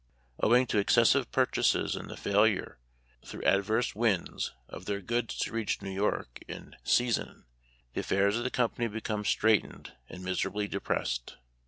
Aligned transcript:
Owing 0.39 0.65
to 0.65 0.79
excessive 0.79 1.31
purchases, 1.31 1.95
and 1.95 2.09
the 2.09 2.17
failure, 2.17 2.79
through 3.23 3.43
adverse 3.43 3.93
winds, 3.93 4.51
of 4.67 4.85
their 4.85 4.99
goods 4.99 5.37
to 5.37 5.51
reach 5.51 5.79
New 5.79 5.91
York 5.91 6.39
in 6.47 6.75
season, 6.83 7.45
the 7.93 7.99
affairs 7.99 8.35
of 8.35 8.43
the 8.43 8.49
company 8.49 8.87
became 8.87 9.23
straitened 9.23 9.93
and 10.09 10.25
miserably 10.25 10.67
depressed. 10.67 11.37